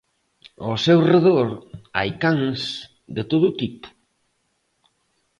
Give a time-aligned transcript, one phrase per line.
[0.65, 1.47] Ao seu redor
[1.97, 2.61] hai cans
[3.15, 3.87] de todo tipo.